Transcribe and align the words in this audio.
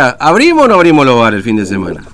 ¿Abrimos 0.00 0.66
o 0.66 0.68
no 0.68 0.74
abrimos 0.76 1.04
los 1.04 1.18
bares 1.18 1.38
el 1.38 1.42
fin 1.42 1.56
de 1.56 1.66
semana? 1.66 2.04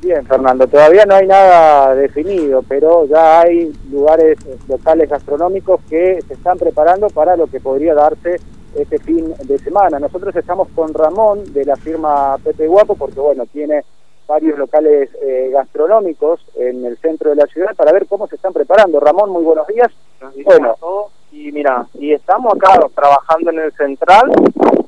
Bien, 0.00 0.24
Fernando, 0.24 0.66
todavía 0.66 1.04
no 1.04 1.14
hay 1.14 1.26
nada 1.26 1.94
definido, 1.94 2.62
pero 2.66 3.04
ya 3.04 3.42
hay 3.42 3.70
lugares 3.90 4.38
locales 4.66 5.10
gastronómicos 5.10 5.78
que 5.90 6.22
se 6.26 6.32
están 6.32 6.56
preparando 6.56 7.08
para 7.10 7.36
lo 7.36 7.46
que 7.46 7.60
podría 7.60 7.92
darse 7.92 8.40
este 8.74 8.98
fin 8.98 9.34
de 9.44 9.58
semana. 9.58 9.98
Nosotros 9.98 10.34
estamos 10.34 10.68
con 10.74 10.94
Ramón 10.94 11.52
de 11.52 11.66
la 11.66 11.76
firma 11.76 12.38
Pepe 12.42 12.66
Guapo, 12.66 12.94
porque 12.94 13.20
bueno, 13.20 13.44
tiene 13.44 13.84
varios 14.26 14.58
locales 14.58 15.10
eh, 15.22 15.50
gastronómicos 15.52 16.40
en 16.56 16.86
el 16.86 16.96
centro 16.96 17.28
de 17.28 17.36
la 17.36 17.46
ciudad 17.48 17.76
para 17.76 17.92
ver 17.92 18.06
cómo 18.06 18.26
se 18.26 18.36
están 18.36 18.54
preparando. 18.54 19.00
Ramón, 19.00 19.28
muy 19.28 19.42
buenos 19.42 19.66
días. 19.66 19.92
Bueno, 20.46 20.76
y 21.34 21.50
mira, 21.50 21.86
y 21.98 22.12
estamos 22.12 22.54
acá 22.54 22.78
trabajando 22.94 23.50
en 23.50 23.58
el 23.58 23.72
central, 23.72 24.30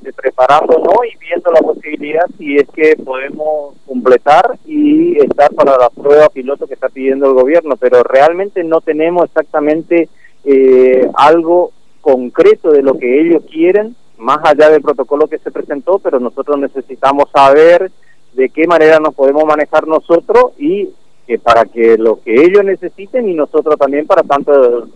eh, 0.05 0.13
preparándonos 0.15 0.95
y 1.13 1.19
viendo 1.19 1.51
la 1.51 1.61
posibilidad 1.61 2.25
si 2.39 2.57
es 2.57 2.69
que 2.69 2.97
podemos 2.97 3.75
completar 3.85 4.57
y 4.65 5.19
estar 5.19 5.53
para 5.55 5.77
la 5.77 5.91
prueba 5.91 6.29
piloto 6.29 6.69
que 6.69 6.75
está 6.75 6.89
pidiendo 6.89 7.27
el 7.27 7.35
gobierno, 7.35 7.77
pero 7.77 8.05
realmente 8.05 8.63
no 8.63 8.81
tenemos 8.81 9.25
exactamente 9.25 10.09
eh, 10.45 11.11
algo 11.15 11.73
concreto 12.01 12.71
de 12.71 12.83
lo 12.83 12.97
que 12.97 13.21
ellos 13.21 13.43
quieren, 13.51 13.97
más 14.17 14.39
allá 14.45 14.71
del 14.71 14.83
protocolo 14.83 15.27
que 15.27 15.39
se 15.39 15.51
presentó, 15.51 15.99
pero 15.99 16.21
nosotros 16.21 16.59
necesitamos 16.59 17.25
saber 17.33 17.91
de 18.35 18.49
qué 18.51 18.69
manera 18.69 19.01
nos 19.01 19.15
podemos 19.15 19.45
manejar 19.45 19.89
nosotros 19.89 20.53
y 20.59 20.91
que 21.27 21.41
para 21.41 21.65
que 21.65 21.99
lo 21.99 22.21
que 22.23 22.45
ellos 22.45 22.63
necesiten 22.63 23.29
y 23.29 23.35
nosotros 23.35 23.77
también 23.77 24.07
para 24.07 24.23
tanto 24.23 24.87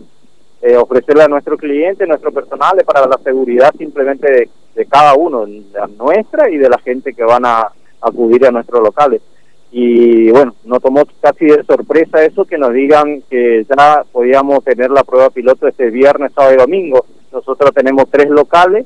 eh, 0.61 0.77
ofrecerle 0.77 1.23
a 1.23 1.27
nuestro 1.27 1.57
cliente, 1.57 2.05
nuestro 2.05 2.31
personal, 2.31 2.77
para 2.85 3.07
la 3.07 3.17
seguridad 3.23 3.73
simplemente 3.77 4.49
de, 4.75 4.85
cada 4.85 5.15
uno, 5.15 5.45
la 5.73 5.87
nuestra 5.87 6.49
y 6.49 6.57
de 6.57 6.69
la 6.69 6.77
gente 6.79 7.13
que 7.13 7.23
van 7.23 7.45
a 7.45 7.71
acudir 8.01 8.45
a 8.45 8.51
nuestros 8.51 8.81
locales. 8.81 9.21
Y 9.71 10.29
bueno, 10.31 10.53
nos 10.65 10.81
tomó 10.81 11.03
casi 11.21 11.45
de 11.45 11.63
sorpresa 11.63 12.23
eso 12.23 12.45
que 12.45 12.57
nos 12.57 12.73
digan 12.73 13.23
que 13.29 13.65
ya 13.67 14.03
podíamos 14.11 14.63
tener 14.63 14.91
la 14.91 15.03
prueba 15.03 15.29
piloto 15.29 15.67
este 15.67 15.89
viernes, 15.89 16.33
sábado 16.33 16.53
y 16.53 16.57
domingo. 16.57 17.05
Nosotros 17.31 17.71
tenemos 17.73 18.05
tres 18.11 18.29
locales, 18.29 18.85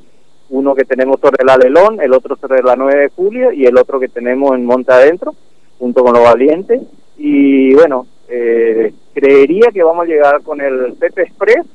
uno 0.49 0.75
que 0.75 0.85
tenemos 0.85 1.19
sobre 1.19 1.43
el 1.43 1.49
Alelón, 1.49 1.99
el 2.01 2.13
otro 2.13 2.35
sobre 2.35 2.61
la 2.61 2.75
9 2.75 3.01
de 3.01 3.09
julio 3.09 3.51
y 3.51 3.65
el 3.65 3.77
otro 3.77 3.99
que 3.99 4.09
tenemos 4.09 4.53
en 4.53 4.65
Monte 4.65 4.93
Adentro, 4.93 5.33
junto 5.79 6.03
con 6.03 6.13
los 6.13 6.23
valientes. 6.23 6.81
Y 7.17 7.73
bueno, 7.73 8.05
eh, 8.27 8.93
creería 9.13 9.71
que 9.73 9.83
vamos 9.83 10.05
a 10.05 10.09
llegar 10.09 10.41
con 10.41 10.61
el 10.61 10.93
Pepe 10.93 11.23
Express, 11.23 11.65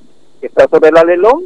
que 0.41 0.47
está 0.47 0.69
sobre 0.69 0.91
el 0.91 0.97
Alelón, 0.97 1.45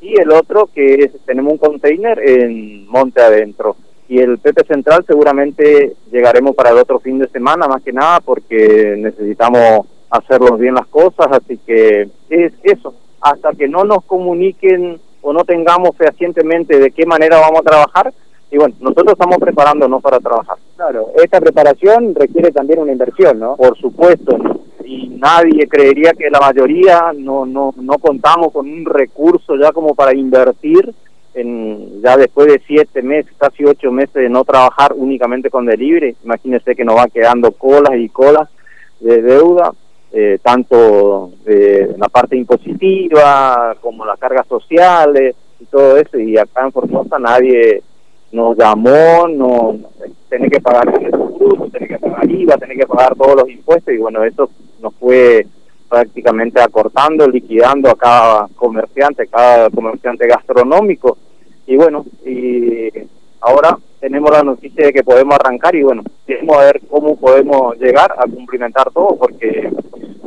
y 0.00 0.20
el 0.20 0.30
otro 0.32 0.68
que 0.74 0.94
es, 0.94 1.12
tenemos 1.24 1.52
un 1.52 1.58
container 1.58 2.18
en 2.18 2.86
Monte 2.88 3.22
Adentro. 3.22 3.76
Y 4.06 4.18
el 4.18 4.38
Pepe 4.38 4.64
Central 4.64 5.04
seguramente 5.06 5.94
llegaremos 6.12 6.54
para 6.54 6.70
el 6.70 6.78
otro 6.78 7.00
fin 7.00 7.18
de 7.18 7.28
semana, 7.28 7.66
más 7.66 7.82
que 7.82 7.92
nada, 7.92 8.20
porque 8.20 8.96
necesitamos 8.98 9.86
hacerlos 10.10 10.58
bien 10.58 10.74
las 10.74 10.86
cosas, 10.86 11.26
así 11.30 11.58
que 11.58 12.08
es 12.28 12.52
eso. 12.62 12.94
Hasta 13.20 13.52
que 13.52 13.66
no 13.66 13.84
nos 13.84 14.04
comuniquen 14.04 15.00
o 15.22 15.32
no 15.32 15.44
tengamos 15.44 15.96
fehacientemente 15.96 16.78
de 16.78 16.90
qué 16.90 17.06
manera 17.06 17.40
vamos 17.40 17.60
a 17.60 17.70
trabajar, 17.70 18.12
y 18.54 18.56
bueno, 18.56 18.76
nosotros 18.78 19.14
estamos 19.14 19.38
preparándonos 19.38 20.00
para 20.00 20.20
trabajar. 20.20 20.56
Claro, 20.76 21.08
esta 21.16 21.40
preparación 21.40 22.14
requiere 22.14 22.52
también 22.52 22.78
una 22.78 22.92
inversión, 22.92 23.40
¿no? 23.40 23.56
Por 23.56 23.76
supuesto, 23.78 24.36
y 24.84 25.08
nadie 25.08 25.66
creería 25.66 26.12
que 26.12 26.30
la 26.30 26.38
mayoría 26.38 27.12
no, 27.16 27.44
no, 27.46 27.74
no 27.76 27.98
contamos 27.98 28.52
con 28.52 28.70
un 28.70 28.84
recurso 28.84 29.56
ya 29.56 29.72
como 29.72 29.96
para 29.96 30.16
invertir 30.16 30.94
en 31.34 32.00
ya 32.00 32.16
después 32.16 32.46
de 32.46 32.62
siete 32.64 33.02
meses, 33.02 33.32
casi 33.36 33.64
ocho 33.64 33.90
meses 33.90 34.14
de 34.14 34.28
no 34.28 34.44
trabajar 34.44 34.92
únicamente 34.94 35.50
con 35.50 35.66
delivery. 35.66 36.14
Imagínense 36.22 36.76
que 36.76 36.84
nos 36.84 36.96
va 36.96 37.08
quedando 37.08 37.50
colas 37.50 37.96
y 37.96 38.08
colas 38.08 38.48
de 39.00 39.20
deuda, 39.20 39.72
eh, 40.12 40.38
tanto 40.40 41.32
de 41.44 41.96
la 41.98 42.08
parte 42.08 42.36
impositiva 42.36 43.74
como 43.80 44.06
las 44.06 44.16
cargas 44.20 44.46
sociales 44.46 45.34
y 45.58 45.64
todo 45.64 45.96
eso, 45.96 46.20
y 46.20 46.38
acá 46.38 46.62
en 46.64 46.70
Formosa 46.70 47.18
nadie 47.18 47.82
nos 48.34 48.58
llamó, 48.58 49.28
no 49.28 49.78
tiene 50.28 50.50
que 50.50 50.60
pagar 50.60 50.88
el 50.88 51.70
tiene 51.70 51.86
que 51.86 51.98
pagar 51.98 52.28
IVA, 52.28 52.56
tiene 52.58 52.74
que 52.74 52.86
pagar 52.86 53.14
todos 53.14 53.36
los 53.36 53.48
impuestos 53.48 53.94
y 53.94 53.98
bueno, 53.98 54.24
eso 54.24 54.50
nos 54.82 54.92
fue 54.94 55.46
prácticamente 55.88 56.60
acortando, 56.60 57.28
liquidando 57.28 57.88
a 57.90 57.94
cada 57.94 58.48
comerciante, 58.56 59.28
cada 59.28 59.70
comerciante 59.70 60.26
gastronómico 60.26 61.16
y 61.66 61.76
bueno, 61.76 62.04
y 62.26 62.88
ahora 63.40 63.78
tenemos 64.00 64.32
la 64.32 64.42
noticia 64.42 64.86
de 64.86 64.92
que 64.92 65.04
podemos 65.04 65.36
arrancar 65.36 65.76
y 65.76 65.84
bueno, 65.84 66.02
queremos 66.26 66.58
ver 66.58 66.80
cómo 66.90 67.16
podemos 67.16 67.78
llegar 67.78 68.12
a 68.18 68.24
cumplimentar 68.24 68.90
todo 68.90 69.16
porque 69.16 69.70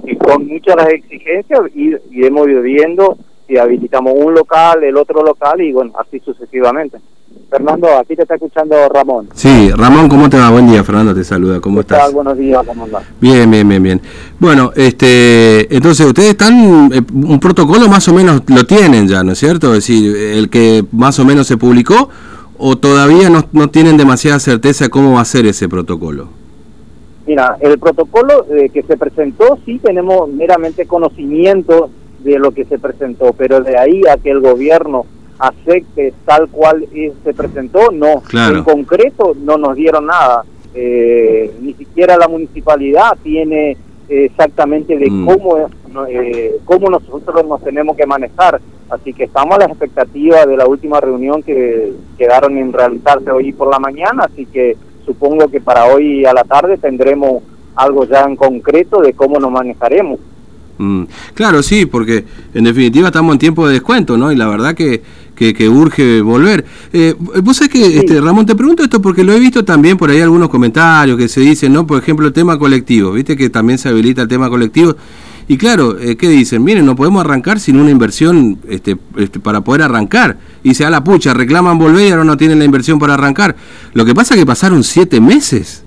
y 0.05 0.15
con 0.15 0.47
muchas 0.47 0.77
las 0.77 0.87
exigencias 0.87 1.59
iremos 1.75 2.47
viendo 2.61 3.17
si 3.45 3.57
habilitamos 3.57 4.13
un 4.15 4.33
local, 4.33 4.81
el 4.85 4.95
otro 4.95 5.21
local 5.23 5.59
y 5.61 5.73
bueno, 5.73 5.91
así 5.97 6.19
sucesivamente. 6.19 6.99
Fernando, 7.49 7.87
aquí 7.97 8.15
te 8.15 8.23
está 8.23 8.35
escuchando 8.35 8.75
Ramón. 8.89 9.29
Sí, 9.33 9.71
Ramón, 9.71 10.09
¿cómo 10.09 10.29
te 10.29 10.37
va? 10.37 10.49
Buen 10.49 10.67
día, 10.67 10.83
Fernando 10.83 11.15
te 11.15 11.23
saluda, 11.23 11.61
¿cómo 11.61 11.79
estás? 11.79 12.11
Buenos 12.11 12.37
días, 12.37 12.61
¿cómo 12.65 12.83
andás? 12.83 13.03
Bien, 13.21 13.49
bien, 13.49 13.67
bien, 13.67 13.81
bien. 13.81 14.01
Bueno, 14.37 14.71
este, 14.75 15.73
entonces 15.73 16.05
ustedes 16.05 16.31
están, 16.31 16.91
eh, 16.93 17.01
un 17.13 17.39
protocolo 17.39 17.87
más 17.87 18.05
o 18.09 18.13
menos 18.13 18.41
lo 18.47 18.65
tienen 18.65 19.07
ya, 19.07 19.23
¿no 19.23 19.31
es 19.31 19.39
cierto? 19.39 19.67
Es 19.73 19.87
decir, 19.87 20.15
el 20.15 20.49
que 20.49 20.83
más 20.91 21.19
o 21.19 21.25
menos 21.25 21.47
se 21.47 21.55
publicó, 21.55 22.09
o 22.57 22.77
todavía 22.77 23.29
no, 23.29 23.45
no 23.53 23.69
tienen 23.69 23.95
demasiada 23.95 24.39
certeza 24.39 24.89
cómo 24.89 25.13
va 25.13 25.21
a 25.21 25.25
ser 25.25 25.45
ese 25.45 25.69
protocolo. 25.69 26.27
Mira, 27.25 27.57
el 27.61 27.79
protocolo 27.79 28.45
eh, 28.49 28.69
que 28.69 28.83
se 28.83 28.97
presentó 28.97 29.57
sí 29.65 29.79
tenemos 29.79 30.29
meramente 30.29 30.85
conocimiento 30.85 31.89
de 32.19 32.39
lo 32.39 32.51
que 32.51 32.65
se 32.65 32.77
presentó, 32.77 33.33
pero 33.33 33.61
de 33.61 33.77
ahí 33.77 34.01
a 34.11 34.17
que 34.17 34.31
el 34.31 34.41
gobierno 34.41 35.05
acepte 35.39 36.13
tal 36.25 36.49
cual 36.49 36.87
se 37.23 37.33
presentó, 37.33 37.91
no. 37.91 38.23
En 38.33 38.63
concreto 38.63 39.35
no 39.39 39.57
nos 39.57 39.75
dieron 39.75 40.07
nada. 40.07 40.43
Eh, 40.73 41.51
ni 41.61 41.73
siquiera 41.73 42.17
la 42.17 42.27
municipalidad 42.27 43.17
tiene 43.23 43.77
exactamente 44.09 44.97
de 44.97 45.09
mm. 45.09 45.25
cómo, 45.25 45.69
eh, 46.07 46.55
cómo 46.65 46.89
nosotros 46.89 47.45
nos 47.45 47.63
tenemos 47.63 47.97
que 47.97 48.05
manejar. 48.05 48.61
Así 48.89 49.13
que 49.13 49.25
estamos 49.25 49.55
a 49.55 49.59
la 49.59 49.65
expectativa 49.65 50.45
de 50.45 50.55
la 50.55 50.65
última 50.65 51.01
reunión 51.01 51.43
que 51.43 51.93
quedaron 52.17 52.57
en 52.57 52.71
realizarse 52.71 53.29
hoy 53.31 53.51
por 53.51 53.69
la 53.69 53.79
mañana, 53.79 54.23
así 54.23 54.45
que 54.45 54.77
supongo 55.05 55.49
que 55.49 55.59
para 55.59 55.85
hoy 55.85 56.25
a 56.25 56.33
la 56.33 56.43
tarde 56.45 56.77
tendremos 56.77 57.43
algo 57.75 58.05
ya 58.05 58.23
en 58.23 58.35
concreto 58.37 59.01
de 59.01 59.13
cómo 59.13 59.39
nos 59.39 59.51
manejaremos. 59.51 60.19
Mm. 60.77 61.03
Claro, 61.33 61.63
sí, 61.63 61.85
porque 61.85 62.25
en 62.53 62.63
definitiva 62.63 63.07
estamos 63.07 63.33
en 63.33 63.39
tiempo 63.39 63.67
de 63.67 63.73
descuento, 63.73 64.17
¿no? 64.17 64.31
Y 64.31 64.35
la 64.35 64.47
verdad 64.47 64.75
que, 64.75 65.01
que, 65.35 65.69
urge 65.69 66.21
volver. 66.21 66.65
Eh, 66.93 67.15
vos 67.43 67.57
sabés 67.57 67.71
que, 67.71 67.99
este, 67.99 68.21
Ramón, 68.21 68.45
te 68.45 68.55
pregunto 68.55 68.83
esto 68.83 69.01
porque 69.01 69.23
lo 69.23 69.33
he 69.33 69.39
visto 69.39 69.63
también 69.63 69.97
por 69.97 70.09
ahí 70.09 70.21
algunos 70.21 70.49
comentarios 70.49 71.17
que 71.17 71.27
se 71.27 71.41
dicen, 71.41 71.73
¿no? 71.73 71.85
Por 71.85 72.01
ejemplo, 72.01 72.27
el 72.27 72.33
tema 72.33 72.57
colectivo, 72.57 73.11
¿viste? 73.11 73.35
Que 73.35 73.49
también 73.49 73.77
se 73.77 73.89
habilita 73.89 74.21
el 74.21 74.27
tema 74.27 74.49
colectivo. 74.49 74.95
Y 75.49 75.57
claro, 75.57 75.97
eh, 75.97 76.17
¿qué 76.17 76.27
dicen? 76.27 76.63
Miren, 76.63 76.85
no 76.85 76.95
podemos 76.95 77.21
arrancar 77.21 77.59
sin 77.59 77.77
una 77.77 77.89
inversión 77.89 78.59
este, 78.67 78.97
este, 79.15 79.39
para 79.39 79.61
poder 79.61 79.83
arrancar. 79.83 80.37
Y 80.61 80.73
se 80.73 80.83
da 80.83 80.89
la 80.89 81.03
pucha, 81.03 81.33
reclaman 81.33 81.77
volver 81.77 82.07
y 82.07 82.11
ahora 82.11 82.25
no 82.25 82.35
tienen 82.35 82.59
la 82.59 82.65
inversión 82.65 82.99
para 82.99 83.13
arrancar. 83.13 83.55
Lo 83.93 84.03
que 84.03 84.13
pasa 84.13 84.33
es 84.33 84.41
que 84.41 84.45
pasaron 84.45 84.83
siete 84.83 85.21
meses. 85.21 85.83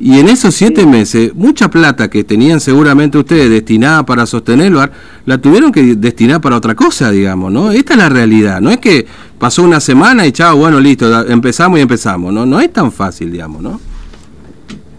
Y 0.00 0.20
en 0.20 0.28
esos 0.28 0.54
siete 0.54 0.86
meses, 0.86 1.34
mucha 1.34 1.68
plata 1.68 2.08
que 2.08 2.22
tenían 2.22 2.60
seguramente 2.60 3.18
ustedes 3.18 3.50
destinada 3.50 4.04
para 4.04 4.26
sostenerlo, 4.26 4.80
la 5.26 5.38
tuvieron 5.38 5.72
que 5.72 5.96
destinar 5.96 6.40
para 6.40 6.56
otra 6.56 6.76
cosa, 6.76 7.10
digamos, 7.10 7.50
¿no? 7.50 7.72
Esta 7.72 7.94
es 7.94 7.98
la 7.98 8.08
realidad, 8.08 8.60
no 8.60 8.70
es 8.70 8.78
que 8.78 9.06
pasó 9.40 9.64
una 9.64 9.80
semana 9.80 10.24
y 10.24 10.30
chao, 10.30 10.56
bueno, 10.56 10.78
listo, 10.78 11.26
empezamos 11.28 11.80
y 11.80 11.82
empezamos, 11.82 12.32
¿no? 12.32 12.46
No 12.46 12.60
es 12.60 12.72
tan 12.72 12.92
fácil, 12.92 13.32
digamos, 13.32 13.60
¿no? 13.60 13.80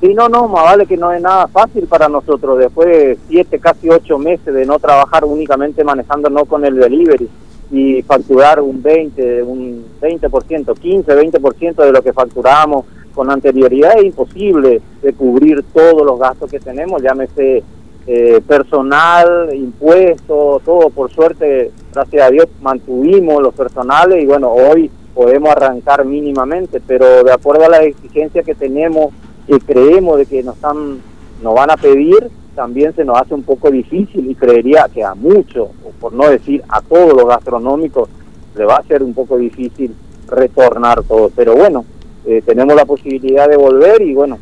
Sí, 0.01 0.13
no, 0.13 0.27
no, 0.27 0.49
más 0.49 0.63
vale 0.63 0.85
que 0.85 0.97
no 0.97 1.13
es 1.13 1.21
nada 1.21 1.47
fácil 1.47 1.85
para 1.87 2.09
nosotros, 2.09 2.59
después 2.59 2.89
de 2.89 3.17
siete, 3.29 3.57
casi 3.57 3.89
ocho 3.89 4.17
meses 4.17 4.53
de 4.53 4.65
no 4.65 4.79
trabajar 4.79 5.23
únicamente 5.23 5.81
manejándonos 5.83 6.45
con 6.45 6.65
el 6.65 6.75
delivery 6.75 7.29
y 7.71 8.01
facturar 8.01 8.59
un 8.59 8.81
20, 8.81 9.43
un 9.43 9.85
20%, 10.01 10.77
15, 10.77 11.39
20% 11.39 11.85
de 11.85 11.91
lo 11.91 12.01
que 12.01 12.11
facturamos 12.11 12.85
con 13.19 13.29
anterioridad 13.29 13.97
es 13.97 14.05
imposible 14.05 14.81
de 15.01 15.11
cubrir 15.11 15.61
todos 15.73 16.05
los 16.05 16.17
gastos 16.17 16.49
que 16.49 16.57
tenemos, 16.57 17.01
llámese 17.01 17.61
eh, 18.07 18.41
personal, 18.47 19.53
impuestos, 19.53 20.63
todo. 20.63 20.89
Por 20.89 21.11
suerte, 21.11 21.69
gracias 21.93 22.25
a 22.25 22.31
Dios, 22.31 22.45
mantuvimos 22.61 23.43
los 23.43 23.53
personales 23.53 24.23
y 24.23 24.25
bueno, 24.25 24.53
hoy 24.53 24.89
podemos 25.13 25.49
arrancar 25.49 26.05
mínimamente, 26.05 26.79
pero 26.79 27.25
de 27.25 27.33
acuerdo 27.33 27.65
a 27.65 27.69
las 27.69 27.81
exigencias 27.81 28.45
que 28.45 28.55
tenemos 28.55 29.13
y 29.49 29.59
creemos 29.59 30.17
de 30.19 30.25
que 30.25 30.41
nos, 30.41 30.55
están, 30.55 31.01
nos 31.43 31.53
van 31.53 31.71
a 31.71 31.75
pedir, 31.75 32.29
también 32.55 32.95
se 32.95 33.03
nos 33.03 33.19
hace 33.19 33.33
un 33.33 33.43
poco 33.43 33.69
difícil 33.69 34.31
y 34.31 34.35
creería 34.35 34.87
que 34.93 35.03
a 35.03 35.13
muchos, 35.13 35.67
por 35.99 36.13
no 36.13 36.29
decir 36.29 36.63
a 36.69 36.79
todos 36.79 37.11
los 37.15 37.27
gastronómicos, 37.27 38.07
le 38.55 38.63
va 38.63 38.77
a 38.77 38.83
ser 38.83 39.03
un 39.03 39.13
poco 39.13 39.35
difícil 39.35 39.93
retornar 40.29 41.03
todo. 41.03 41.29
Pero 41.35 41.57
bueno, 41.57 41.83
eh, 42.25 42.41
tenemos 42.45 42.75
la 42.75 42.85
posibilidad 42.85 43.47
de 43.49 43.57
volver 43.57 44.01
y 44.01 44.13
bueno, 44.13 44.37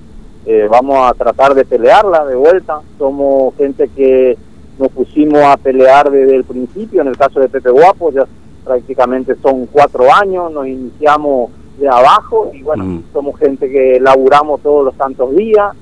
eh, 0.45 0.67
vamos 0.69 0.97
a 1.09 1.13
tratar 1.13 1.53
de 1.53 1.65
pelearla 1.65 2.25
de 2.25 2.35
vuelta. 2.35 2.79
Somos 2.97 3.55
gente 3.57 3.89
que 3.95 4.37
nos 4.79 4.91
pusimos 4.91 5.41
a 5.43 5.57
pelear 5.57 6.09
desde 6.11 6.35
el 6.35 6.43
principio, 6.43 7.01
en 7.01 7.07
el 7.07 7.17
caso 7.17 7.39
de 7.39 7.49
Pepe 7.49 7.69
Guapo, 7.71 8.11
ya 8.11 8.25
prácticamente 8.63 9.35
son 9.41 9.65
cuatro 9.67 10.05
años, 10.13 10.51
nos 10.51 10.67
iniciamos 10.67 11.51
de 11.79 11.87
abajo 11.87 12.51
y 12.53 12.61
bueno, 12.63 12.83
Mm. 12.83 13.03
somos 13.13 13.39
gente 13.39 13.69
que 13.69 13.99
laburamos 13.99 14.61
todos 14.61 14.83
los 14.85 14.95
tantos 14.95 15.35
días. 15.35 15.73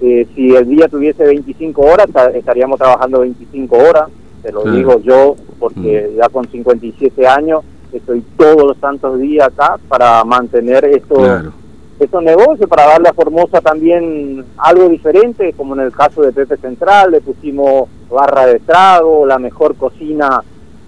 Eh, 0.00 0.26
si 0.34 0.54
el 0.54 0.68
día 0.68 0.88
tuviese 0.88 1.24
25 1.24 1.82
horas, 1.82 2.06
ta- 2.12 2.30
estaríamos 2.30 2.78
trabajando 2.78 3.20
25 3.20 3.76
horas, 3.76 4.04
te 4.42 4.52
lo 4.52 4.62
Claro. 4.62 4.76
digo 4.76 5.00
yo, 5.00 5.36
porque 5.58 6.12
ya 6.16 6.28
con 6.28 6.46
57 6.48 7.26
años 7.26 7.62
estoy 7.92 8.22
todos 8.36 8.64
los 8.66 8.76
tantos 8.78 9.18
días 9.18 9.48
acá 9.48 9.78
para 9.88 10.22
mantener 10.24 10.84
esto, 10.84 11.14
Claro. 11.16 11.52
estos 11.98 12.22
negocios, 12.22 12.68
para 12.68 12.86
darle 12.86 13.08
a 13.08 13.12
Formosa 13.14 13.60
también 13.60 14.44
algo 14.58 14.88
diferente, 14.88 15.52
como 15.56 15.74
en 15.74 15.80
el 15.80 15.92
caso 15.92 16.22
de 16.22 16.32
Pepe 16.32 16.56
Central, 16.58 17.10
le 17.12 17.20
pusimos 17.20 17.88
barra 18.10 18.46
de 18.46 18.58
trago, 18.60 19.26
la 19.26 19.38
mejor 19.38 19.74
cocina 19.76 20.42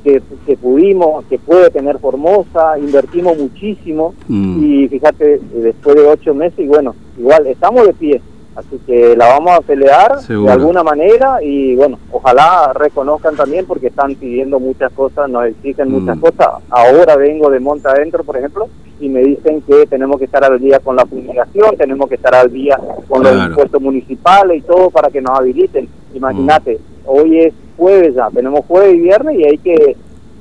que, 0.05 0.23
que 0.47 0.57
pudimos, 0.57 1.25
que 1.27 1.39
puede 1.39 1.69
tener 1.71 1.99
Formosa, 1.99 2.79
invertimos 2.79 3.37
muchísimo 3.37 4.15
Mm. 4.29 4.65
y 4.65 4.89
fíjate, 4.89 5.41
después 5.55 5.97
de 5.97 6.07
ocho 6.07 6.33
meses, 6.35 6.59
y 6.61 6.67
bueno, 6.69 6.95
igual 7.19 7.47
estamos 7.49 7.87
de 7.87 7.93
pie, 7.95 8.23
así 8.57 8.79
que 8.87 9.17
la 9.17 9.29
vamos 9.29 9.53
a 9.53 9.61
pelear 9.61 10.21
Seguro. 10.21 10.47
de 10.49 10.53
alguna 10.53 10.83
manera 10.83 11.43
y 11.43 11.75
bueno, 11.77 11.99
ojalá 12.11 12.73
reconozcan 12.75 13.37
también 13.37 13.65
porque 13.67 13.87
están 13.89 14.15
pidiendo 14.17 14.59
muchas 14.59 14.93
cosas, 14.93 15.29
nos 15.31 15.47
exigen 15.47 15.91
muchas 15.91 16.17
Mm. 16.17 16.21
cosas. 16.21 16.49
Ahora 16.69 17.17
vengo 17.17 17.49
de 17.51 17.61
Monta 17.61 17.91
Adentro, 17.91 18.25
por 18.25 18.37
ejemplo, 18.37 18.69
y 19.01 19.09
me 19.09 19.21
dicen 19.21 19.63
que 19.63 19.87
tenemos 19.87 20.19
que 20.19 20.25
estar 20.27 20.45
al 20.45 20.59
día 20.59 20.79
con 20.81 20.97
la 20.97 21.07
fumigación, 21.07 21.77
tenemos 21.79 22.09
que 22.09 22.17
estar 22.17 22.35
al 22.35 22.53
día 22.53 22.79
con 23.09 23.23
los 23.23 23.35
impuestos 23.47 23.81
municipales 23.81 24.59
y 24.59 24.63
todo 24.63 24.91
para 24.91 25.09
que 25.11 25.23
nos 25.23 25.39
habiliten. 25.39 25.89
Imagínate, 26.15 26.79
hoy 27.07 27.39
es 27.41 27.55
jueves 27.79 28.15
ya, 28.15 28.29
tenemos 28.31 28.65
jueves 28.67 28.95
y 28.95 29.01
viernes 29.01 29.39
y 29.39 29.45
hay 29.45 29.59
que 29.59 29.97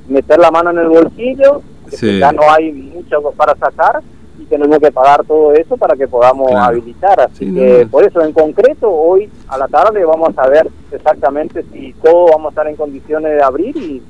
meter 0.08 0.38
la 0.40 0.50
mano 0.50 0.70
en 0.72 0.78
el 0.78 0.88
bolsillo, 0.88 1.62
que 1.98 2.18
ya 2.18 2.32
no 2.32 2.42
hay 2.50 2.70
mucho 2.72 3.22
para 3.36 3.54
sacar 3.56 4.02
tenemos 4.50 4.78
que 4.78 4.90
pagar 4.92 5.24
todo 5.24 5.52
eso 5.54 5.76
para 5.78 5.96
que 5.96 6.06
podamos 6.06 6.48
Claro. 6.50 6.66
habilitar. 6.66 7.20
Así 7.20 7.46
Sí, 7.46 7.54
que 7.54 7.84
no. 7.84 7.90
por 7.90 8.04
eso 8.04 8.20
en 8.22 8.32
concreto 8.32 8.90
hoy 8.90 9.30
a 9.48 9.56
la 9.56 9.66
tarde 9.68 10.04
vamos 10.04 10.36
a 10.36 10.46
ver 10.48 10.68
exactamente 10.92 11.64
si 11.72 11.94
todos 12.02 12.30
vamos 12.32 12.46
a 12.46 12.50
estar 12.50 12.66
en 12.68 12.76
condiciones 12.76 13.32
de 13.32 13.42
abrir 13.42 13.76
y, 13.76 14.02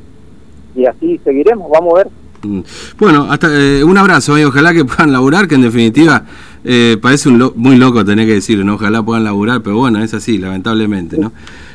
y 0.75 0.87
así 0.87 1.21
seguiremos, 1.23 1.71
vamos 1.71 1.95
a 1.95 1.97
ver. 1.99 2.09
Mm. 2.43 2.61
Bueno, 2.99 3.27
hasta 3.31 3.49
eh, 3.53 3.85
un 3.85 3.97
abrazo 3.99 4.39
y 4.39 4.45
ojalá 4.45 4.73
que 4.73 4.85
puedan 4.85 5.13
laburar, 5.13 5.47
que 5.47 5.55
en 5.57 5.63
definitiva 5.63 6.25
eh, 6.65 6.97
parece 7.01 7.29
un 7.29 7.39
lo- 7.39 7.53
muy 7.55 7.77
loco 7.77 8.03
tener 8.05 8.27
que 8.27 8.35
decirlo, 8.35 8.65
¿no? 8.65 8.75
Ojalá 8.77 9.03
puedan 9.03 9.25
laburar, 9.25 9.61
pero 9.63 9.77
bueno, 9.77 10.03
es 10.03 10.15
así, 10.15 10.39
lamentablemente, 10.39 11.19
¿no? 11.19 11.33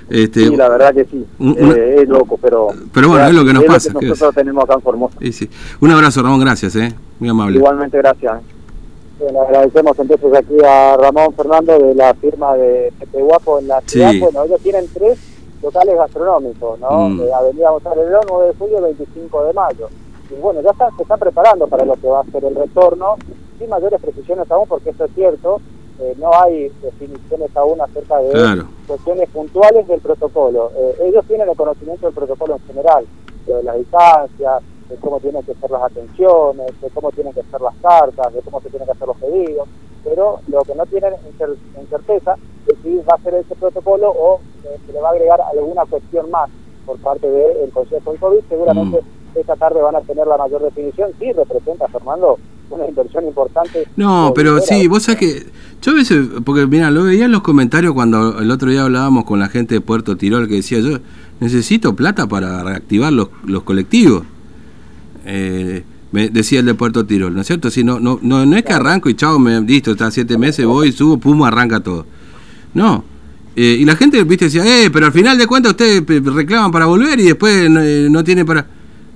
Este, 0.09 0.47
Sí, 0.47 0.55
la 0.55 0.69
verdad 0.69 0.93
que 0.93 1.05
sí, 1.05 1.23
un- 1.39 1.55
una- 1.59 1.73
eh, 1.75 2.01
es 2.01 2.09
loco, 2.09 2.37
pero... 2.41 2.67
Pero 2.93 3.09
bueno, 3.09 3.27
es 3.27 3.33
lo 3.33 3.43
que 3.45 3.53
nos 3.53 3.63
pasa, 3.63 3.91
¿qué 3.99 4.07
nosotros 4.07 4.35
tenemos 4.35 4.63
acá 4.63 4.73
en 4.75 4.81
Formosa. 4.81 5.17
sí, 5.19 5.31
sí. 5.31 5.49
Un 5.81 5.91
abrazo, 5.91 6.21
Ramón, 6.23 6.39
gracias, 6.39 6.75
¿eh? 6.75 6.93
Muy 7.19 7.29
amable. 7.29 7.57
Igualmente, 7.57 7.97
gracias. 7.97 8.33
Bueno, 9.19 9.41
agradecemos 9.41 9.97
entonces 9.97 10.33
aquí 10.33 10.57
a 10.65 10.97
Ramón 10.97 11.33
Fernando 11.33 11.77
de 11.79 11.95
la 11.95 12.13
firma 12.15 12.55
de 12.57 12.91
Pepe 12.99 13.21
Guapo 13.21 13.59
en 13.59 13.67
la 13.69 13.81
ciudad. 13.81 14.11
Sí. 14.11 14.19
Bueno, 14.19 14.43
ellos 14.43 14.59
tienen 14.61 14.87
tres 14.93 15.17
locales 15.63 15.95
gastronómicos, 15.95 16.79
¿no? 16.79 17.09
Mm. 17.09 17.21
Eh, 17.21 17.33
Avenida 17.33 17.69
González 17.71 18.09
León, 18.09 18.25
9 18.29 18.47
de 18.47 18.53
julio, 18.55 18.81
25 18.81 19.43
de 19.45 19.53
mayo. 19.53 19.89
Y 20.31 20.41
bueno, 20.41 20.61
ya 20.61 20.71
están, 20.71 20.95
se 20.97 21.03
están 21.03 21.19
preparando 21.19 21.67
para 21.67 21.85
lo 21.85 21.95
que 21.95 22.07
va 22.07 22.19
a 22.21 22.25
ser 22.25 22.43
el 22.43 22.55
retorno, 22.55 23.15
sin 23.57 23.69
mayores 23.69 24.01
precisiones 24.01 24.51
aún, 24.51 24.67
porque 24.67 24.89
eso 24.89 25.05
es 25.05 25.11
cierto, 25.15 25.61
eh, 25.99 26.13
no 26.17 26.29
hay 26.33 26.69
definiciones 26.81 27.55
aún 27.55 27.79
acerca 27.79 28.17
de 28.17 28.31
Claro. 28.31 28.67
cuestiones 28.85 29.29
puntuales 29.29 29.87
del 29.87 30.01
protocolo. 30.01 30.71
Eh, 30.75 30.95
ellos 31.05 31.23
tienen 31.25 31.47
el 31.47 31.55
conocimiento 31.55 32.05
del 32.07 32.15
protocolo 32.15 32.55
en 32.57 32.67
general, 32.67 33.05
de 33.47 33.63
las 33.63 33.77
distancias, 33.77 34.61
de 34.89 34.95
cómo 34.97 35.19
tienen 35.19 35.41
que 35.43 35.53
ser 35.55 35.69
las 35.71 35.83
atenciones, 35.83 36.67
de 36.81 36.89
cómo 36.93 37.11
tienen 37.11 37.33
que 37.33 37.41
ser 37.43 37.61
las 37.61 37.75
cartas, 37.81 38.33
de 38.33 38.41
cómo 38.41 38.61
se 38.61 38.69
tienen 38.69 38.85
que 38.85 38.91
hacer 38.91 39.07
los 39.07 39.17
pedidos, 39.17 39.67
pero 40.03 40.39
lo 40.47 40.61
que 40.63 40.75
no 40.75 40.85
tienen 40.85 41.13
en, 41.13 41.37
cer- 41.37 41.55
en 41.79 41.87
certeza 41.87 42.35
es 42.67 42.75
si 42.83 42.95
va 42.97 43.15
a 43.15 43.21
ser 43.23 43.33
ese 43.35 43.55
protocolo 43.55 44.09
o 44.09 44.39
eh, 44.63 44.77
se 44.85 44.93
le 44.93 45.01
va 45.01 45.09
a 45.09 45.11
agregar 45.11 45.39
alguna 45.51 45.85
cuestión 45.85 46.29
más 46.29 46.49
por 46.85 46.97
parte 46.99 47.27
del 47.29 47.69
Consejo 47.71 48.11
del 48.11 48.19
COVID. 48.19 48.39
Seguramente 48.47 48.99
esta 49.33 49.55
tarde 49.55 49.81
van 49.81 49.95
a 49.95 50.01
tener 50.01 50.25
la 50.27 50.37
mayor 50.37 50.61
definición. 50.63 51.11
Sí, 51.19 51.31
representa, 51.33 51.87
Fernando, 51.87 52.37
una 52.69 52.87
inversión 52.87 53.25
importante. 53.25 53.87
No, 53.95 54.31
pero 54.35 54.59
sí, 54.59 54.87
vos 54.87 55.03
sabés 55.03 55.19
que 55.19 55.45
yo 55.81 55.91
a 55.91 55.95
veces, 55.95 56.27
porque 56.45 56.65
mira, 56.67 56.89
lo 56.91 57.03
veía 57.03 57.25
en 57.25 57.31
los 57.31 57.41
comentarios 57.41 57.93
cuando 57.93 58.39
el 58.39 58.49
otro 58.51 58.69
día 58.69 58.83
hablábamos 58.83 59.25
con 59.25 59.39
la 59.39 59.49
gente 59.49 59.73
de 59.75 59.81
Puerto 59.81 60.15
Tirol 60.15 60.47
que 60.47 60.55
decía, 60.55 60.79
yo 60.79 60.99
necesito 61.39 61.95
plata 61.95 62.27
para 62.27 62.63
reactivar 62.63 63.11
los, 63.11 63.29
los 63.45 63.63
colectivos. 63.63 64.23
Eh, 65.25 65.83
me 66.11 66.29
decía 66.29 66.61
el 66.61 66.65
de 66.65 66.75
Puerto 66.75 67.05
Tirol, 67.05 67.33
¿no 67.33 67.41
es 67.41 67.47
cierto? 67.47 67.69
Si 67.69 67.83
no, 67.83 67.99
no, 67.99 68.19
no, 68.21 68.45
no 68.45 68.55
es 68.55 68.63
que 68.63 68.71
arranco 68.71 69.09
y 69.09 69.15
chao, 69.15 69.37
me 69.37 69.59
listo, 69.61 69.91
está 69.91 70.09
siete 70.11 70.37
meses, 70.37 70.65
voy, 70.65 70.91
subo, 70.91 71.17
pum, 71.17 71.43
arranca 71.43 71.81
todo. 71.81 72.05
No. 72.73 73.03
Eh, 73.55 73.77
y 73.79 73.85
la 73.85 73.95
gente, 73.95 74.23
viste, 74.23 74.45
decía, 74.45 74.63
eh, 74.65 74.89
pero 74.91 75.07
al 75.07 75.11
final 75.11 75.37
de 75.37 75.47
cuentas 75.47 75.71
ustedes 75.71 76.05
reclaman 76.23 76.71
para 76.71 76.85
volver 76.85 77.19
y 77.19 77.23
después 77.23 77.69
no, 77.69 77.81
eh, 77.81 78.07
no 78.09 78.23
tiene 78.23 78.45
para... 78.45 78.65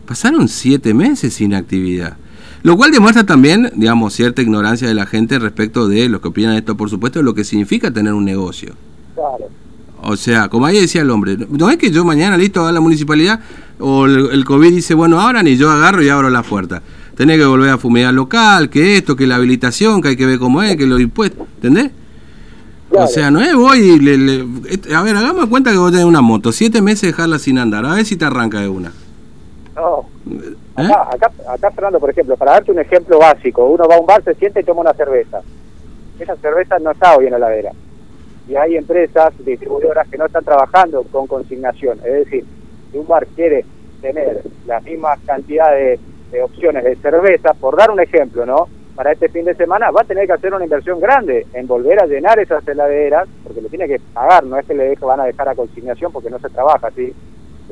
Pasaron 0.05 0.47
siete 0.47 0.93
meses 0.93 1.35
sin 1.35 1.53
actividad. 1.53 2.17
Lo 2.63 2.75
cual 2.75 2.91
demuestra 2.91 3.25
también, 3.25 3.71
digamos, 3.75 4.13
cierta 4.13 4.41
ignorancia 4.41 4.87
de 4.87 4.93
la 4.93 5.05
gente 5.05 5.39
respecto 5.39 5.87
de 5.87 6.09
lo 6.09 6.19
que 6.19 6.29
opinan 6.29 6.55
esto, 6.55 6.75
por 6.75 6.89
supuesto, 6.89 7.19
de 7.19 7.23
lo 7.23 7.33
que 7.33 7.43
significa 7.43 7.91
tener 7.91 8.13
un 8.13 8.25
negocio. 8.25 8.73
Claro. 9.13 9.49
O 10.01 10.15
sea, 10.15 10.47
como 10.49 10.65
ahí 10.65 10.79
decía 10.79 11.01
el 11.01 11.09
hombre, 11.09 11.37
no 11.49 11.69
es 11.69 11.77
que 11.77 11.91
yo 11.91 12.05
mañana 12.05 12.37
listo 12.37 12.65
a 12.65 12.71
la 12.71 12.79
municipalidad 12.79 13.39
o 13.79 14.05
el, 14.05 14.29
el 14.31 14.45
COVID 14.45 14.71
dice, 14.73 14.93
bueno, 14.93 15.19
ahora 15.19 15.43
ni 15.43 15.57
yo 15.57 15.69
agarro 15.69 16.01
y 16.01 16.09
abro 16.09 16.29
la 16.29 16.41
puerta. 16.43 16.81
Tenés 17.15 17.37
que 17.37 17.45
volver 17.45 17.69
a 17.71 17.77
fumigar 17.77 18.13
local, 18.13 18.69
que 18.69 18.95
esto, 18.97 19.15
que 19.15 19.27
la 19.27 19.35
habilitación, 19.35 20.01
que 20.01 20.09
hay 20.09 20.15
que 20.15 20.25
ver 20.25 20.39
cómo 20.39 20.63
es, 20.63 20.77
que 20.77 20.85
los 20.85 21.01
impuestos, 21.01 21.47
¿entendés? 21.55 21.91
Claro. 22.89 23.05
O 23.05 23.07
sea, 23.07 23.29
no 23.29 23.41
es 23.41 23.53
voy 23.53 23.79
y 23.79 23.99
le, 23.99 24.17
le- 24.17 24.95
a 24.95 25.01
ver, 25.03 25.15
hagamos 25.15 25.47
cuenta 25.47 25.71
que 25.71 25.77
vos 25.77 25.91
tenés 25.91 26.05
una 26.05 26.21
moto, 26.21 26.51
siete 26.51 26.81
meses 26.81 27.09
dejarla 27.11 27.37
sin 27.37 27.57
andar, 27.59 27.85
a 27.85 27.93
ver 27.95 28.05
si 28.05 28.15
te 28.15 28.25
arranca 28.25 28.59
de 28.61 28.69
una. 28.69 28.91
No, 29.75 30.05
¿Eh? 30.31 30.55
Acá, 30.75 31.07
acá, 31.13 31.31
acá, 31.53 31.71
Fernando, 31.71 31.99
por 31.99 32.09
ejemplo, 32.09 32.35
para 32.37 32.53
darte 32.53 32.71
un 32.71 32.79
ejemplo 32.79 33.19
básico, 33.19 33.65
uno 33.65 33.85
va 33.87 33.95
a 33.95 33.99
un 33.99 34.05
bar, 34.07 34.23
se 34.23 34.33
siente 34.35 34.61
y 34.61 34.63
toma 34.63 34.81
una 34.81 34.93
cerveza. 34.93 35.39
Esa 36.19 36.35
cerveza 36.37 36.79
no 36.79 36.91
está 36.91 37.15
hoy 37.15 37.25
en 37.25 37.31
la 37.31 37.37
heladera. 37.37 37.71
Y 38.49 38.55
hay 38.55 38.75
empresas 38.75 39.31
distribuidoras 39.45 40.07
que 40.07 40.17
no 40.17 40.25
están 40.25 40.43
trabajando 40.43 41.03
con 41.03 41.27
consignación. 41.27 41.99
Es 41.99 42.25
decir, 42.25 42.43
si 42.91 42.97
un 42.97 43.07
bar 43.07 43.27
quiere 43.35 43.63
tener 44.01 44.41
las 44.65 44.83
mismas 44.83 45.19
cantidades 45.25 45.99
de 46.31 46.41
opciones 46.41 46.83
de 46.83 46.95
cerveza, 46.95 47.53
por 47.53 47.77
dar 47.77 47.91
un 47.91 47.99
ejemplo, 47.99 48.45
¿no? 48.45 48.67
Para 48.95 49.11
este 49.11 49.29
fin 49.29 49.45
de 49.45 49.53
semana 49.53 49.91
va 49.91 50.01
a 50.01 50.05
tener 50.05 50.25
que 50.25 50.33
hacer 50.33 50.53
una 50.53 50.63
inversión 50.63 50.99
grande 50.99 51.45
en 51.53 51.67
volver 51.67 52.01
a 52.01 52.07
llenar 52.07 52.39
esas 52.39 52.67
heladeras, 52.67 53.29
porque 53.43 53.61
lo 53.61 53.69
tiene 53.69 53.87
que 53.87 53.99
pagar, 54.13 54.43
no 54.43 54.57
es 54.57 54.65
que 54.65 54.73
le 54.73 54.95
van 54.95 55.19
a 55.19 55.25
dejar 55.25 55.49
a 55.49 55.55
consignación 55.55 56.11
porque 56.11 56.29
no 56.29 56.39
se 56.39 56.49
trabaja, 56.49 56.89
¿sí? 56.95 57.13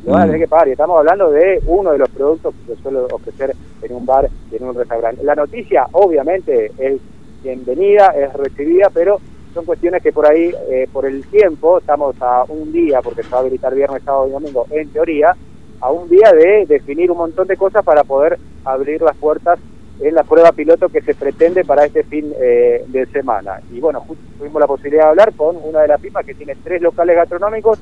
lo 0.06 0.14
van 0.14 0.22
a 0.22 0.26
tener 0.26 0.42
que 0.42 0.48
pagar. 0.48 0.68
Y 0.68 0.72
estamos 0.72 1.00
hablando 1.00 1.32
de 1.32 1.60
uno 1.66 1.92
de 1.92 1.98
los 1.98 2.10
productos 2.10 2.54
que 2.68 2.76
suele 2.76 3.00
ofrecer 3.12 3.56
en 3.82 3.96
un 3.96 4.06
bar 4.06 4.30
y 4.52 4.56
en 4.56 4.64
un 4.64 4.76
restaurante. 4.76 5.24
La 5.24 5.36
noticia, 5.36 5.88
obviamente, 5.92 6.72
es 6.78 7.02
bienvenida, 7.44 8.14
es 8.16 8.32
recibida, 8.34 8.90
pero 8.94 9.20
son 9.58 9.66
cuestiones 9.66 10.04
que 10.04 10.12
por 10.12 10.28
ahí, 10.28 10.54
eh, 10.70 10.88
por 10.94 11.08
el 11.08 11.26
tiempo, 11.26 11.80
estamos 11.80 12.16
a 12.22 12.44
un 12.48 12.72
día, 12.72 13.02
porque 13.02 13.24
se 13.24 13.30
va 13.30 13.38
a 13.38 13.42
habilitar 13.42 13.74
viernes, 13.74 14.04
sábado 14.04 14.28
y 14.28 14.32
domingo, 14.32 14.68
en 14.70 14.88
teoría, 14.90 15.36
a 15.82 15.92
un 15.92 16.08
día 16.08 16.32
de 16.32 16.68
definir 16.68 17.10
un 17.10 17.18
montón 17.18 17.48
de 17.48 17.58
cosas 17.58 17.84
para 17.84 18.04
poder 18.04 18.38
abrir 18.64 19.02
las 19.02 19.18
puertas 19.18 19.58
en 20.00 20.14
la 20.14 20.24
prueba 20.24 20.52
piloto 20.52 20.90
que 20.90 21.02
se 21.02 21.16
pretende 21.16 21.66
para 21.66 21.86
este 21.86 22.04
fin 22.04 22.32
eh, 22.40 22.86
de 22.88 23.08
semana. 23.08 23.60
Y 23.74 23.80
bueno, 23.80 24.06
tuvimos 24.38 24.62
la 24.62 24.68
posibilidad 24.68 25.06
de 25.06 25.10
hablar 25.10 25.34
con 25.34 25.56
una 25.64 25.80
de 25.82 25.88
las 25.88 26.00
pipas 26.00 26.24
que 26.24 26.36
tiene 26.36 26.56
tres 26.64 26.80
locales 26.80 27.16
gastronómicos 27.16 27.80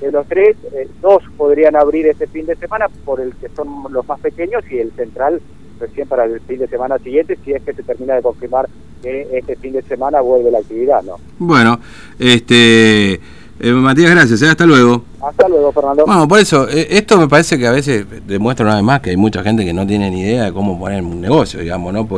de 0.00 0.10
los 0.10 0.26
tres, 0.28 0.56
eh, 0.72 0.88
dos 1.02 1.22
podrían 1.36 1.76
abrir 1.76 2.06
este 2.06 2.26
fin 2.26 2.46
de 2.46 2.56
semana 2.56 2.88
por 3.04 3.20
el 3.20 3.34
que 3.34 3.50
son 3.50 3.68
los 3.90 4.08
más 4.08 4.18
pequeños 4.20 4.64
y 4.70 4.78
el 4.78 4.92
central 4.92 5.42
recién 5.78 6.08
para 6.08 6.24
el 6.24 6.40
fin 6.40 6.60
de 6.60 6.68
semana 6.68 6.96
siguiente 6.98 7.36
si 7.44 7.52
es 7.52 7.62
que 7.62 7.74
se 7.74 7.82
termina 7.82 8.14
de 8.14 8.22
confirmar 8.22 8.66
que 9.02 9.28
este 9.32 9.56
fin 9.56 9.72
de 9.72 9.82
semana 9.82 10.20
vuelve 10.20 10.50
la 10.50 10.58
actividad, 10.58 11.02
¿no? 11.02 11.16
Bueno, 11.38 11.78
este, 12.18 13.20
eh, 13.60 13.72
Matías, 13.72 14.10
gracias, 14.12 14.40
¿eh? 14.42 14.48
hasta 14.48 14.64
luego. 14.66 15.02
Hasta 15.20 15.48
luego, 15.48 15.72
Fernando. 15.72 16.06
Bueno, 16.06 16.28
por 16.28 16.38
eso, 16.38 16.68
eh, 16.68 16.86
esto 16.90 17.18
me 17.18 17.28
parece 17.28 17.58
que 17.58 17.66
a 17.66 17.72
veces 17.72 18.06
demuestra 18.26 18.64
una 18.64 18.76
vez 18.76 18.84
más 18.84 19.00
que 19.00 19.10
hay 19.10 19.16
mucha 19.16 19.42
gente 19.42 19.64
que 19.64 19.72
no 19.72 19.84
tiene 19.84 20.10
ni 20.10 20.20
idea 20.20 20.44
de 20.44 20.52
cómo 20.52 20.78
poner 20.78 21.02
un 21.02 21.20
negocio, 21.20 21.58
digamos, 21.60 21.92
¿no? 21.92 22.06
Porque 22.06 22.16